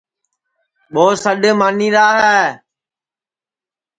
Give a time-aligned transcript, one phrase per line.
[0.93, 2.39] ٻو سڈؔ مانی را ہے